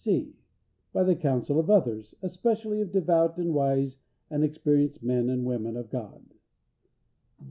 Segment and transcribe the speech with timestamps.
[0.03, 0.35] (c)
[0.93, 3.97] By the counsel of others, especially of devout, and wise,
[4.31, 6.23] and experienced men and women of God.